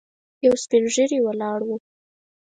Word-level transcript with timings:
یو 0.45 0.55
سپين 0.63 0.83
ږيری 0.93 1.19
ولاړ 1.23 1.59
و. 1.67 1.69